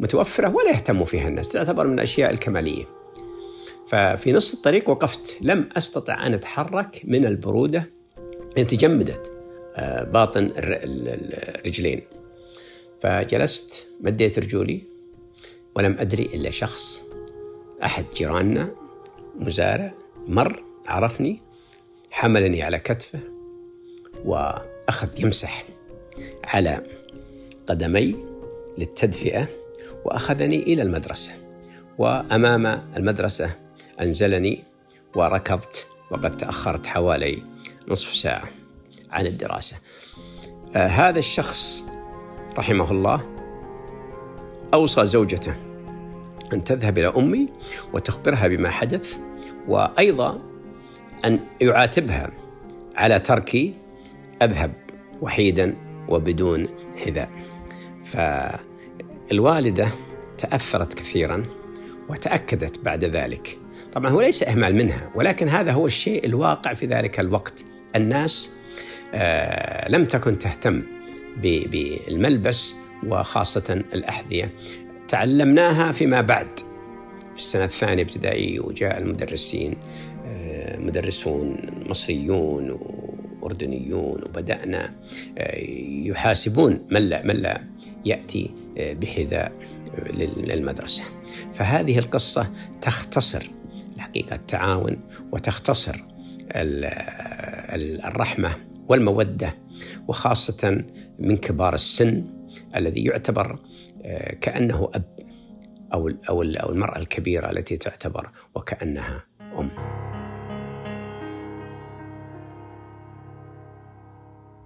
متوفرة 0.00 0.48
ولا 0.48 0.70
يهتم 0.70 1.04
فيها 1.04 1.28
الناس 1.28 1.48
تعتبر 1.48 1.86
من 1.86 1.94
الأشياء 1.94 2.30
الكمالية. 2.30 2.84
ففي 3.88 4.32
نص 4.32 4.54
الطريق 4.54 4.90
وقفت. 4.90 5.36
لم 5.40 5.68
أستطع 5.76 6.26
أن 6.26 6.34
أتحرك 6.34 7.02
من 7.04 7.26
البرودة. 7.26 7.90
أن 8.58 8.66
تجمدت 8.66 9.32
آه، 9.76 10.04
باطن 10.04 10.52
الرجلين. 10.56 12.00
فجلست 13.00 13.86
مديت 14.00 14.38
رجولي 14.38 14.82
ولم 15.74 15.96
أدري 15.98 16.22
إلا 16.22 16.50
شخص 16.50 17.04
أحد 17.84 18.04
جيراننا. 18.16 18.85
مزارع 19.38 19.92
مر 20.28 20.62
عرفني 20.86 21.40
حملني 22.10 22.62
على 22.62 22.78
كتفه 22.78 23.20
وأخذ 24.24 25.08
يمسح 25.18 25.64
على 26.44 26.82
قدمي 27.66 28.16
للتدفئة 28.78 29.48
وأخذني 30.04 30.62
إلى 30.62 30.82
المدرسة. 30.82 31.32
وأمام 31.98 32.66
المدرسة 32.96 33.50
أنزلني 34.00 34.64
وركضت 35.14 35.86
وقد 36.10 36.36
تأخرت 36.36 36.86
حوالي 36.86 37.42
نصف 37.88 38.14
ساعة 38.14 38.48
عن 39.10 39.26
الدراسة. 39.26 39.76
آه 40.76 40.86
هذا 40.86 41.18
الشخص 41.18 41.86
رحمه 42.58 42.90
الله 42.90 43.36
أوصى 44.74 45.06
زوجته 45.06 45.54
أن 46.52 46.64
تذهب 46.64 46.98
إلى 46.98 47.08
أمي 47.16 47.46
وتخبرها 47.92 48.48
بما 48.48 48.70
حدث 48.70 49.18
وأيضا 49.68 50.42
أن 51.24 51.40
يعاتبها 51.60 52.30
على 52.96 53.18
تركي 53.18 53.74
أذهب 54.42 54.72
وحيدا 55.22 55.76
وبدون 56.08 56.66
حذاء. 57.04 57.30
فالوالدة 58.04 59.88
تأثرت 60.38 60.94
كثيرا 60.94 61.42
وتأكدت 62.08 62.84
بعد 62.84 63.04
ذلك. 63.04 63.58
طبعا 63.92 64.10
هو 64.10 64.20
ليس 64.20 64.42
إهمال 64.42 64.74
منها 64.74 65.10
ولكن 65.14 65.48
هذا 65.48 65.72
هو 65.72 65.86
الشيء 65.86 66.26
الواقع 66.26 66.74
في 66.74 66.86
ذلك 66.86 67.20
الوقت. 67.20 67.64
الناس 67.96 68.52
آه 69.14 69.88
لم 69.88 70.04
تكن 70.04 70.38
تهتم 70.38 70.82
بالملبس 71.42 72.76
وخاصة 73.06 73.82
الأحذية. 73.94 74.52
تعلمناها 75.08 75.92
فيما 75.92 76.20
بعد. 76.20 76.48
في 77.36 77.42
السنة 77.42 77.64
الثانية 77.64 78.02
ابتدائي 78.02 78.60
وجاء 78.60 78.98
المدرسين 78.98 79.76
آه، 80.26 80.76
مدرسون 80.76 81.56
مصريون 81.88 82.78
أردنيون 83.42 84.22
وبدأنا 84.22 84.94
آه، 85.38 85.56
يحاسبون 86.08 86.86
من 86.90 87.02
لا, 87.02 87.26
من 87.26 87.34
لا 87.34 87.62
يأتي 88.04 88.54
آه، 88.78 88.92
بحذاء 88.92 89.52
للمدرسة. 90.36 91.02
فهذه 91.54 91.98
القصة 91.98 92.52
تختصر 92.80 93.50
الحقيقة 93.96 94.36
التعاون 94.36 95.00
وتختصر 95.32 96.04
الرحمة 98.04 98.56
والمودة 98.88 99.54
وخاصة 100.08 100.84
من 101.18 101.36
كبار 101.36 101.74
السن 101.74 102.24
الذي 102.76 103.04
يعتبر 103.04 103.58
كأنه 104.40 104.90
أب. 104.94 105.16
أو 105.96 106.08
أو 106.28 106.42
أو 106.42 106.70
المرأة 106.70 106.98
الكبيرة 106.98 107.50
التي 107.50 107.76
تعتبر 107.76 108.30
وكأنها 108.54 109.24
أم. 109.58 109.70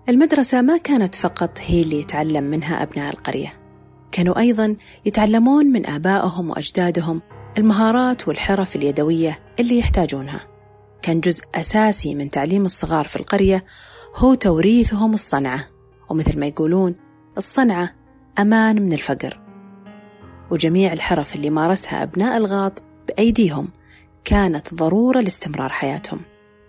المدرسة 0.09 0.63
ما 0.63 0.77
كانت 0.77 1.15
فقط 1.15 1.59
هي 1.61 1.83
اللي 1.83 2.01
يتعلم 2.01 2.45
منها 2.45 2.83
أبناء 2.83 3.15
القرية. 3.15 3.61
كانوا 4.13 4.39
أيضا 4.39 4.77
يتعلمون 5.05 5.67
من 5.67 5.87
آبائهم 5.87 6.51
وأجدادهم 6.51 7.23
المهارات 7.59 8.29
والحرف 8.29 8.77
اليدوية 8.77 9.39
اللي 9.61 9.79
يحتاجونها. 9.79 10.47
كان 11.03 11.21
جزء 11.21 11.45
أساسي 11.55 12.15
من 12.15 12.31
تعليم 12.31 12.65
الصغار 12.65 13.05
في 13.05 13.17
القرية 13.17 13.65
هو 14.17 14.35
توريثهم 14.35 15.15
الصنعة 15.15 15.67
ومثل 16.09 16.41
ما 16.41 16.47
يقولون 16.47 16.95
الصنعة 17.37 17.91
أمان 18.39 18.83
من 18.83 18.93
الفقر. 18.93 19.40
وجميع 20.51 20.93
الحرف 20.93 21.37
اللي 21.37 21.51
مارسها 21.51 22.03
أبناء 22.03 22.37
الغاط 22.37 22.83
بأيديهم 23.09 23.69
كانت 24.25 24.75
ضرورة 24.75 25.21
لاستمرار 25.21 25.69
حياتهم. 25.69 26.21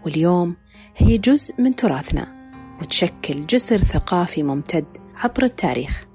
واليوم 0.05 0.55
هي 0.97 1.17
جزء 1.17 1.61
من 1.61 1.75
تراثنا 1.75 2.41
وتشكل 2.81 3.45
جسر 3.45 3.77
ثقافي 3.77 4.43
ممتد 4.43 4.85
عبر 5.15 5.43
التاريخ. 5.43 6.05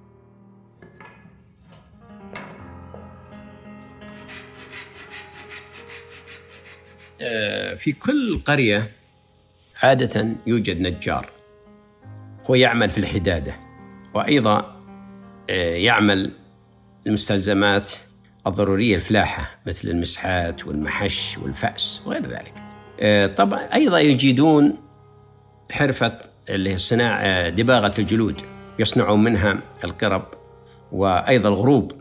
آه، 7.20 7.74
في 7.74 7.92
كل 7.92 8.40
قرية 8.44 8.90
عادة 9.82 10.28
يوجد 10.46 10.80
نجار. 10.80 11.30
هو 12.50 12.54
يعمل 12.54 12.90
في 12.90 12.98
الحدادة 12.98 13.54
وأيضا 14.14 14.82
آه، 15.50 15.76
يعمل 15.76 16.45
المستلزمات 17.06 17.92
الضرورية 18.46 18.96
الفلاحة 18.96 19.58
مثل 19.66 19.88
المسحات 19.88 20.66
والمحش 20.66 21.38
والفأس 21.38 22.02
وغير 22.06 22.30
ذلك. 22.30 22.54
آه، 23.00 23.26
طبعا 23.26 23.60
أيضا 23.60 23.98
يجيدون 23.98 24.76
حرفة 25.72 26.18
اللي 26.48 26.70
هي 26.72 26.76
صناعة 26.76 27.48
دباغة 27.48 27.92
الجلود 27.98 28.40
يصنعون 28.78 29.22
منها 29.24 29.58
القرب 29.84 30.26
وأيضا 30.92 31.48
الغروب 31.48 31.92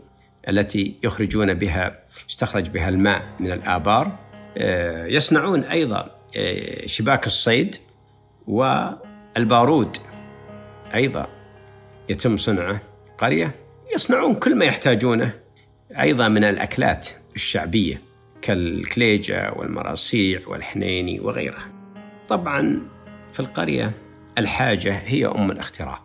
التي 0.48 0.94
يخرجون 1.02 1.54
بها 1.54 1.98
يستخرج 2.28 2.68
بها 2.68 2.88
الماء 2.88 3.22
من 3.40 3.52
الآبار. 3.52 4.18
آه، 4.56 5.06
يصنعون 5.06 5.60
أيضا 5.64 6.10
آه، 6.36 6.86
شباك 6.86 7.26
الصيد 7.26 7.76
والبارود. 8.46 9.96
أيضا 10.94 11.26
يتم 12.08 12.36
صنعه 12.36 12.80
قرية. 13.18 13.65
يصنعون 13.94 14.34
كل 14.34 14.54
ما 14.54 14.64
يحتاجونه 14.64 15.34
أيضا 16.00 16.28
من 16.28 16.44
الأكلات 16.44 17.08
الشعبية 17.34 18.02
كالكليجة 18.42 19.52
والمراصيع 19.56 20.40
والحنيني 20.46 21.20
وغيرها. 21.20 21.66
طبعا 22.28 22.88
في 23.32 23.40
القرية 23.40 23.92
الحاجة 24.38 24.92
هي 24.92 25.26
أم 25.26 25.50
الاختراع 25.50 26.00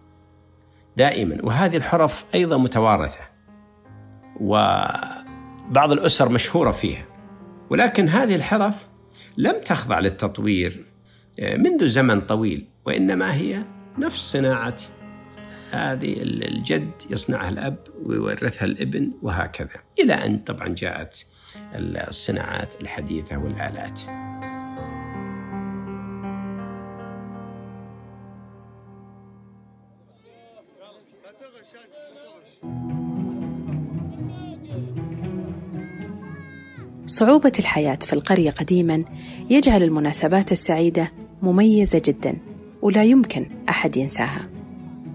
دائما. 0.98 1.38
وهذه 1.44 1.78
الحرف 1.78 2.26
أيضا 2.36 2.58
متوارثة 2.58 3.20
وبعض 4.40 5.92
الأسر 5.92 6.30
مشهورة 6.30 6.72
فيها. 6.72 7.06
ولكن 7.70 8.08
هذه 8.08 8.36
الحرف 8.36 8.88
لم 9.38 9.62
تخضع 9.66 10.00
للتطوير 10.00 10.86
آه، 11.40 11.58
منذ 11.58 11.88
زمن 11.88 12.22
طويل 12.22 12.68
وإنما 12.86 13.36
هي 13.36 13.66
نفس 13.98 14.32
صناعة 14.32 14.76
هذه 15.72 16.14
الجد 16.22 16.92
يصنعها 17.10 17.50
الأب 17.50 17.78
ويورثها 18.04 18.66
الابن 18.66 19.12
وهكذا 19.22 19.80
إلى 20.00 20.14
أن 20.14 20.40
طبعا 20.40 20.68
جاءت 20.68 21.26
الصناعات 21.76 22.82
الحديثة 22.82 23.38
والآلات. 23.38 24.02
صعوبة 37.06 37.52
الحياة 37.60 37.96
في 37.96 38.14
القرية 38.14 38.52
قديما 38.52 39.06
يجعل 39.50 39.84
المناسبات 39.84 40.52
السعيدة 40.52 41.12
مميزة 41.42 42.02
جدا 42.06 42.38
ولا 42.82 43.04
يمكن 43.04 43.46
أحد 43.70 43.98
ينساها. 43.98 44.51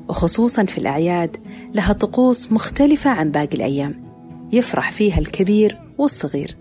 وخصوصا 0.09 0.64
في 0.64 0.79
الأعياد 0.79 1.37
لها 1.75 1.92
طقوس 1.92 2.53
مختلفة 2.53 3.11
عن 3.11 3.31
باقي 3.31 3.57
الأيام. 3.57 4.07
يفرح 4.53 4.92
فيها 4.92 5.19
الكبير 5.19 5.79
والصغير 5.99 6.57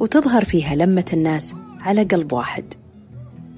وتظهر 0.00 0.44
فيها 0.44 0.74
لمة 0.74 1.04
الناس 1.12 1.54
على 1.80 2.02
قلب 2.02 2.32
واحد. 2.32 2.74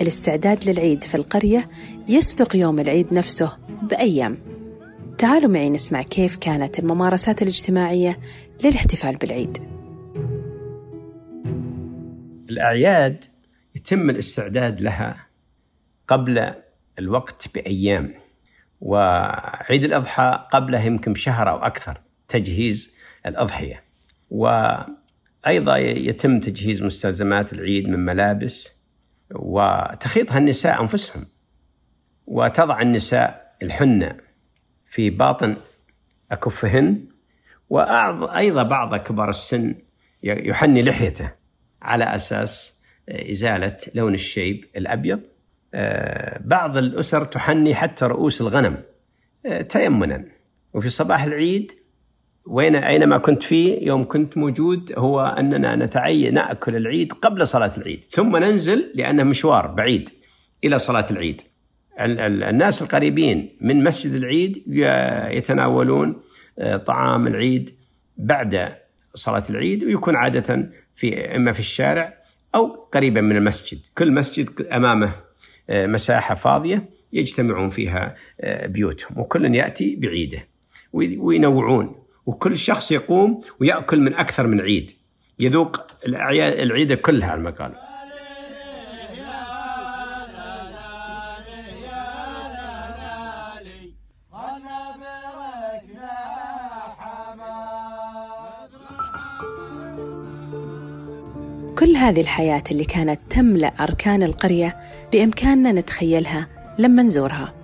الاستعداد 0.01 0.69
للعيد 0.69 1.05
في 1.05 1.15
القرية 1.15 1.71
يسبق 2.09 2.57
يوم 2.57 2.81
العيد 2.81 3.15
نفسه 3.15 3.57
بأيام. 3.83 4.39
تعالوا 5.19 5.51
معي 5.51 5.71
نسمع 5.71 6.03
كيف 6.03 6.37
كانت 6.37 6.79
الممارسات 6.79 7.43
الاجتماعية 7.43 8.19
للاحتفال 8.65 9.17
بالعيد. 9.17 9.59
الأعياد 12.51 13.25
يتم 13.75 14.11
الاستعداد 14.11 14.81
لها 14.81 15.27
قبل 16.09 16.55
الوقت 16.99 17.49
بأيام. 17.55 18.15
وعيد 18.81 19.85
الأضحى 19.85 20.47
قبله 20.53 20.85
يمكن 20.85 21.15
شهر 21.15 21.51
أو 21.51 21.57
أكثر 21.57 22.01
تجهيز 22.29 22.95
الأضحية. 23.27 23.85
وأيضا 24.31 25.77
يتم 25.77 26.41
تجهيز 26.41 26.83
مستلزمات 26.83 27.53
العيد 27.53 27.89
من 27.89 28.05
ملابس 28.05 28.75
وتخيطها 29.35 30.39
النساء 30.39 30.83
أنفسهم. 30.83 31.27
وتضع 32.27 32.81
النساء 32.81 33.57
الحنة 33.63 34.17
في 34.87 35.11
باطن 35.11 35.57
أكفهن. 36.33 37.09
وأيضا 37.71 38.63
بعض 38.63 38.97
كبار 38.97 39.31
السن 39.31 39.75
يحني 40.23 40.83
لحيته 40.83 41.33
على 41.83 42.05
أساس 42.05 42.83
إزالة 43.09 43.77
لون 43.95 44.15
الشيب 44.15 44.65
الأبيض. 44.77 45.21
بعض 46.41 46.77
الأسر 46.77 47.25
تحني 47.25 47.75
حتى 47.75 48.05
رؤوس 48.05 48.41
الغنم 48.41 48.77
آه، 49.47 49.63
تيمنا 49.63 50.25
وفي 50.75 50.89
صباح 50.89 51.23
العيد 51.25 51.73
وين 52.47 52.77
أينما 52.77 53.19
كنت 53.19 53.43
فيه 53.43 53.87
يوم 53.87 54.05
كنت 54.05 54.39
موجود 54.39 54.93
هو 54.99 55.21
أننا 55.21 55.77
نتعين 55.77 56.35
نأكل 56.35 56.77
العيد 56.77 57.13
قبل 57.13 57.47
صلاة 57.47 57.71
العيد 57.79 58.05
ثم 58.09 58.37
ننزل 58.37 58.93
لأنه 58.95 59.23
مشوار 59.23 59.67
بعيد 59.67 60.11
إلى 60.65 60.79
صلاة 60.79 61.11
العيد. 61.11 61.43
الناس 62.01 62.83
القريبين 62.83 63.57
من 63.61 63.85
مسجد 63.85 64.13
العيد 64.13 64.63
يتناولون 65.37 66.23
آه، 66.59 66.77
طعام 66.77 67.27
العيد 67.27 67.71
بعد 68.17 68.77
صلاة 69.15 69.43
العيد 69.51 69.85
ويكون 69.85 70.17
عادة 70.17 70.71
في 70.95 71.37
إما 71.37 71.53
في 71.53 71.61
الشارع 71.61 72.15
أو 72.55 72.67
قريبا 72.67 73.21
من 73.21 73.37
المسجد، 73.37 73.79
كل 73.99 74.13
مسجد 74.13 74.67
أمامه 74.73 75.30
مساحة 75.71 76.35
فاضية 76.35 76.89
يجتمعون 77.13 77.71
فيها 77.71 78.17
آه، 78.41 78.67
بيوتهم 78.67 79.19
وكل 79.19 79.55
يأتي 79.55 79.97
بعيده 79.97 80.47
وينوعون 80.93 81.97
وكل 82.27 82.57
شخص 82.57 82.93
يقوم 82.93 83.41
ويأكل 83.61 84.01
من 84.01 84.15
أكثر 84.15 84.47
من 84.47 84.61
عيد 84.61 84.91
يذوق 85.39 85.87
العيدة 86.07 86.95
كلها 86.95 87.35
المقال. 87.35 87.90
كل 101.81 101.97
هذه 101.97 102.21
الحياة 102.21 102.63
اللي 102.71 102.85
كانت 102.85 103.21
تملأ 103.31 103.69
أركان 103.81 104.23
القرية 104.23 104.77
بإمكاننا 105.13 105.73
نتخيلها 105.73 106.49
لما 106.79 107.03
نزورها. 107.03 107.55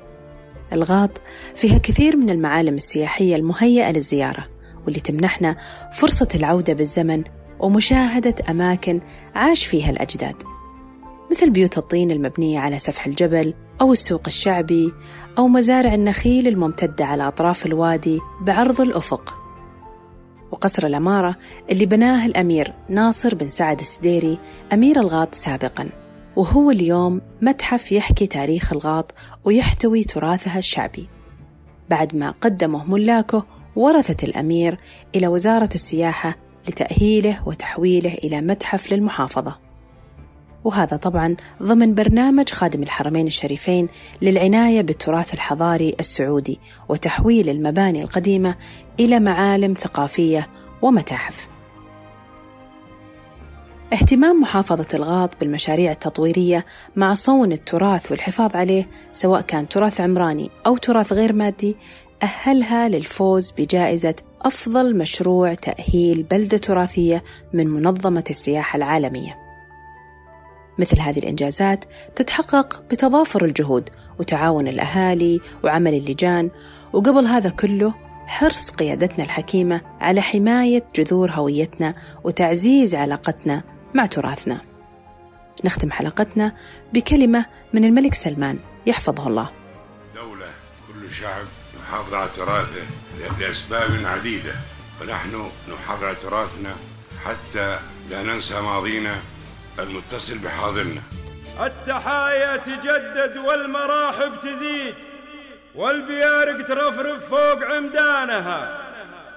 الغاط 0.73 1.21
فيها 1.55 1.79
كثير 1.79 2.17
من 2.17 2.31
المعالم 2.31 2.75
السياحية 2.75 3.37
المهيئة 3.37 3.93
للزيارة 3.93 4.49
واللي 4.85 5.01
تمنحنا 5.01 5.57
فرصة 5.93 6.29
العودة 6.35 6.73
بالزمن 6.73 7.25
ومشاهدة 7.61 8.35
أماكن 8.51 9.01
عاش 9.35 9.67
فيها 9.67 9.91
الأجداد. 9.91 10.43
مثل 11.31 11.51
بيوت 11.51 11.79
الطين 11.79 12.11
المبنية 12.11 12.59
على 12.59 12.79
سفح 12.79 13.07
الجبل 13.07 13.55
أو 13.81 13.93
السوق 13.93 14.23
الشعبي 14.27 14.93
أو 15.39 15.49
مزارع 15.49 15.95
النخيل 15.95 16.49
الممتدة 16.49 17.05
على 17.05 17.29
أطراف 17.29 17.67
الوادي 17.67 18.21
بعرض 18.41 18.81
الأفق. 18.81 19.46
وقصر 20.53 20.87
الأمارة 20.87 21.37
اللي 21.71 21.87
بناه 21.87 22.27
الأمير 22.27 22.73
ناصر 22.89 23.35
بن 23.35 23.51
سعد 23.51 23.81
السديري 23.81 24.39
أمير 24.73 25.01
الغاط 25.01 25.35
سابقاً. 25.35 25.89
وهو 26.37 26.71
اليوم 26.71 27.21
متحف 27.43 27.93
يحكي 27.93 28.27
تاريخ 28.27 28.73
الغاط 28.73 29.15
ويحتوي 29.45 30.05
تراثها 30.05 30.59
الشعبي. 30.59 31.09
بعد 31.91 32.17
ما 32.17 32.31
قدمه 32.31 32.91
ملاكه 32.91 33.47
ورثة 33.77 34.27
الأمير 34.27 34.79
إلى 35.15 35.27
وزارة 35.27 35.69
السياحة 35.75 36.37
لتأهيله 36.69 37.49
وتحويله 37.49 38.15
إلى 38.15 38.41
متحف 38.41 38.93
للمحافظة. 38.93 39.66
وهذا 40.67 40.97
طبعا 40.97 41.37
ضمن 41.63 41.95
برنامج 41.95 42.49
خادم 42.51 42.83
الحرمين 42.83 43.27
الشريفين 43.27 43.89
للعناية 44.23 44.83
بالتراث 44.83 45.35
الحضاري 45.35 45.95
السعودي 46.01 46.61
وتحويل 46.89 47.49
المباني 47.49 48.03
القديمة 48.03 48.55
إلى 49.01 49.21
معالم 49.21 49.75
ثقافية 49.75 50.49
ومتاحف 50.83 51.49
اهتمام 53.93 54.41
محافظة 54.41 54.87
الغاط 54.95 55.31
بالمشاريع 55.41 55.93
التطويرية 55.93 56.67
مع 56.97 57.15
صون 57.15 57.53
التراث 57.53 58.11
والحفاظ 58.11 58.57
عليه 58.57 58.89
سواء 59.13 59.41
كان 59.41 59.69
تراث 59.69 60.01
عمراني 60.01 60.51
أو 60.67 60.77
تراث 60.77 61.13
غير 61.13 61.33
مادي 61.33 61.77
أهلها 62.23 62.89
للفوز 62.89 63.51
بجائزة 63.59 64.15
أفضل 64.43 64.99
مشروع 64.99 65.55
تأهيل 65.55 66.23
بلدة 66.23 66.59
تراثية 66.59 67.25
من 67.53 67.67
منظمة 67.67 68.25
السياحة 68.31 68.77
العالمية. 68.77 69.46
مثل 70.79 71.01
هذه 71.01 71.19
الإنجازات 71.19 71.85
تتحقق 72.17 72.83
بتضافر 72.91 73.45
الجهود 73.45 73.91
وتعاون 74.19 74.69
الأهالي 74.69 75.41
وعمل 75.65 75.95
اللجان 75.95 76.51
وقبل 76.93 77.25
هذا 77.25 77.51
كله 77.51 77.95
حرص 78.27 78.71
قيادتنا 78.71 79.25
الحكيمة 79.25 79.81
على 80.01 80.21
حماية 80.21 80.85
جذور 80.97 81.31
هويتنا 81.31 81.95
وتعزيز 82.25 82.95
علاقتنا 82.95 83.63
مع 83.95 84.07
تراثنا. 84.07 84.61
نختم 85.65 85.91
حلقتنا 85.91 86.57
بكلمة 86.93 87.47
من 87.73 87.85
الملك 87.85 88.15
سلمان 88.15 88.59
يحفظه 88.87 89.27
الله. 89.29 89.51
دولة 90.15 90.47
كل 90.89 91.13
شعب 91.13 91.45
يحافظ 91.81 92.15
على 92.15 92.29
تراثه 92.37 92.87
لأسباب 93.41 93.91
عديدة 94.05 94.53
ونحن 95.01 95.51
نحافظ 95.73 96.05
على 96.05 96.15
تراثنا 96.15 96.75
حتى 97.25 97.79
لا 98.11 98.23
ننسى 98.23 98.61
ماضينا 98.61 99.17
المتصل 99.79 100.39
بحاضرنا. 100.39 101.03
التحايا 101.67 102.57
تجدد 102.57 103.37
والمراحب 103.37 104.33
تزيد 104.43 104.95
والبيارق 105.75 106.67
ترفرف 106.67 107.29
فوق 107.31 107.65
عمدانها. 107.65 108.83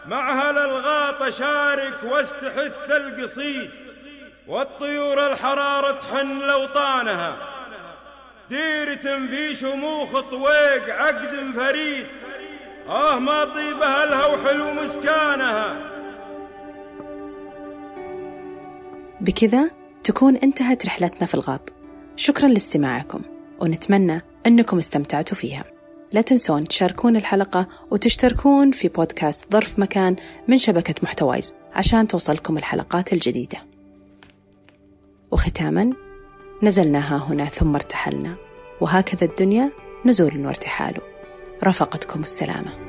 معها 0.08 0.52
للغاطة 0.52 1.30
شارك 1.30 2.04
واستحث 2.04 2.91
القصيد 2.91 3.69
والطيور 4.47 5.32
الحرارة 5.32 5.91
تحن 5.91 6.39
لوطانها. 6.39 7.38
ديرة 8.49 9.28
في 9.28 9.56
شموخ 9.56 10.19
طويق 10.19 10.95
عقد 10.95 11.52
فريد 11.56 12.06
آه 12.88 13.19
ما 13.19 13.43
طيبها 13.43 14.06
لها 14.06 14.25
وحلو 14.25 14.73
مسكانها 14.73 15.75
بكذا 19.21 19.71
تكون 20.10 20.36
انتهت 20.36 20.86
رحلتنا 20.86 21.28
في 21.28 21.34
الغاط. 21.34 21.74
شكرا 22.15 22.48
لاستماعكم 22.48 23.22
ونتمنى 23.62 24.22
أنكم 24.48 24.78
استمتعتوا 24.78 25.38
فيها. 25.38 25.63
لا 26.12 26.22
تنسون 26.22 26.67
تشاركون 26.67 27.15
الحلقة 27.15 27.67
وتشتركون 27.91 28.72
في 28.72 28.88
بودكاست 28.88 29.52
ظرف 29.52 29.80
مكان 29.80 30.15
من 30.48 30.58
شبكة 30.58 30.95
محتوايز 31.04 31.54
عشان 31.74 32.08
توصلكم 32.08 32.58
الحلقات 32.58 33.13
الجديدة. 33.13 33.58
وختاما 35.32 35.93
نزلنا 36.63 37.00
ها 37.00 37.17
هنا 37.17 37.45
ثم 37.45 37.76
ارتحلنا 37.76 38.36
وهكذا 38.82 39.28
الدنيا 39.28 39.72
نزول 40.06 40.45
وارتحال. 40.45 40.98
رافقتكم 41.63 42.24
السلامة. 42.24 42.88